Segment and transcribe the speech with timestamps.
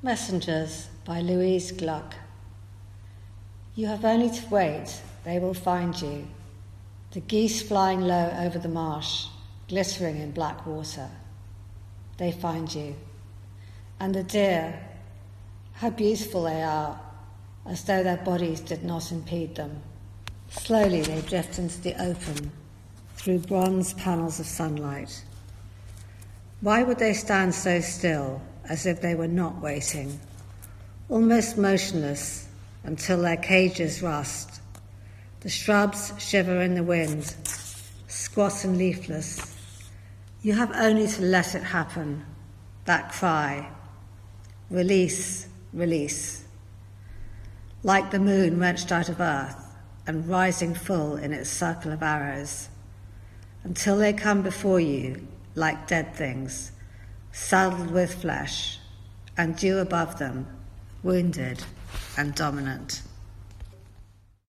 [0.00, 2.14] Messengers by Louise Gluck.
[3.74, 6.28] You have only to wait, they will find you.
[7.10, 9.26] The geese flying low over the marsh,
[9.68, 11.10] glittering in black water.
[12.16, 12.94] They find you.
[13.98, 14.80] And the deer,
[15.72, 17.00] how beautiful they are,
[17.66, 19.82] as though their bodies did not impede them.
[20.48, 22.52] Slowly they drift into the open,
[23.16, 25.24] through bronze panels of sunlight.
[26.60, 30.18] Why would they stand so still, as if they were not waiting,
[31.08, 32.48] almost motionless
[32.84, 34.60] until their cages rust?
[35.40, 37.34] The shrubs shiver in the wind,
[38.08, 39.54] squat and leafless.
[40.42, 42.24] You have only to let it happen,
[42.84, 43.70] that cry.
[44.70, 46.44] Release, release.
[47.82, 49.56] Like the moon wrenched out of earth
[50.06, 52.68] and rising full in its circle of arrows,
[53.62, 56.72] until they come before you like dead things,
[57.32, 58.78] saddled with flesh,
[59.36, 60.46] and you above them,
[61.02, 61.62] wounded
[62.16, 63.02] and dominant.